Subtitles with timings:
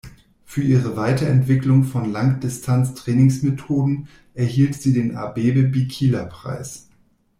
[0.45, 6.89] Für ihre Weiterentwicklung von Langdistanz-Trainingsmethoden erhielt sie den Abebe-Bikila-Preis.